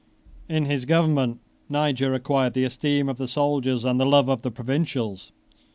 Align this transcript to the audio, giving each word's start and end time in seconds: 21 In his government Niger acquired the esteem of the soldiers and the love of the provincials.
21 0.47 0.55
In 0.57 0.65
his 0.71 0.85
government 0.85 1.39
Niger 1.69 2.15
acquired 2.15 2.53
the 2.55 2.63
esteem 2.63 3.07
of 3.07 3.19
the 3.19 3.27
soldiers 3.27 3.85
and 3.85 3.99
the 3.99 4.03
love 4.07 4.29
of 4.29 4.41
the 4.41 4.49
provincials. 4.49 5.31